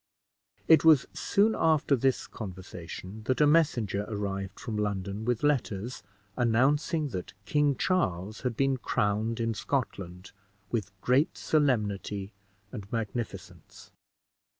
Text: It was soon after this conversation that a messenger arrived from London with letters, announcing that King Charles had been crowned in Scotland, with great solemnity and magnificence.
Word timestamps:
It 0.67 0.83
was 0.83 1.05
soon 1.13 1.53
after 1.55 1.95
this 1.95 2.25
conversation 2.25 3.21
that 3.25 3.39
a 3.39 3.45
messenger 3.45 4.05
arrived 4.07 4.59
from 4.59 4.75
London 4.75 5.25
with 5.25 5.43
letters, 5.43 6.01
announcing 6.35 7.09
that 7.09 7.33
King 7.45 7.75
Charles 7.75 8.41
had 8.41 8.57
been 8.57 8.77
crowned 8.77 9.39
in 9.39 9.53
Scotland, 9.53 10.31
with 10.71 10.91
great 11.01 11.37
solemnity 11.37 12.33
and 12.71 12.91
magnificence. 12.91 13.91